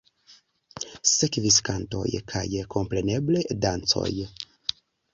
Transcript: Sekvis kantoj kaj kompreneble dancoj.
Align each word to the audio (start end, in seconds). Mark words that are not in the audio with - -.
Sekvis 1.09 1.59
kantoj 1.69 2.07
kaj 2.33 2.43
kompreneble 2.79 3.47
dancoj. 3.67 4.11